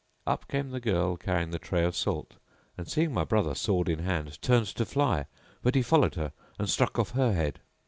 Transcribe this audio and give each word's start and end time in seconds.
Up 0.25 0.47
came 0.47 0.71
the 0.71 0.79
girl 0.79 1.15
carrying 1.15 1.51
the 1.51 1.59
tray 1.59 1.83
of 1.83 1.95
salt 1.95 2.37
and, 2.75 2.89
seeing 2.89 3.13
my 3.13 3.23
brother 3.23 3.53
sword 3.53 3.87
in 3.87 3.99
hand, 3.99 4.41
turned 4.41 4.65
to 4.65 4.83
fly; 4.83 5.27
but 5.61 5.75
he 5.75 5.83
followed 5.83 6.15
her 6.15 6.31
and 6.57 6.67
struck 6.67 6.97
off 6.97 7.11
her 7.11 7.33
head. 7.33 7.59